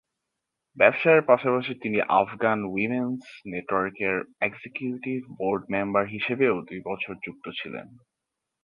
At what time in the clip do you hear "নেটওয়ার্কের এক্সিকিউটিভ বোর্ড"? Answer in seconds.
3.45-5.61